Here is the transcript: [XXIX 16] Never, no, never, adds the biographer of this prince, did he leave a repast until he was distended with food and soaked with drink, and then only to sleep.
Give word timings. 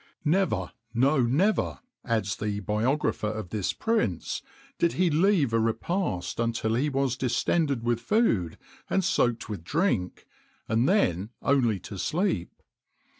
[XXIX 0.01 0.07
16] 0.17 0.31
Never, 0.31 0.71
no, 0.95 1.21
never, 1.21 1.79
adds 2.03 2.35
the 2.35 2.59
biographer 2.61 3.27
of 3.27 3.49
this 3.51 3.71
prince, 3.71 4.41
did 4.79 4.93
he 4.93 5.11
leave 5.11 5.53
a 5.53 5.59
repast 5.59 6.39
until 6.39 6.73
he 6.73 6.89
was 6.89 7.15
distended 7.15 7.83
with 7.83 7.99
food 7.99 8.57
and 8.89 9.03
soaked 9.03 9.47
with 9.47 9.63
drink, 9.63 10.25
and 10.67 10.89
then 10.89 11.29
only 11.43 11.77
to 11.81 11.99
sleep. 11.99 12.51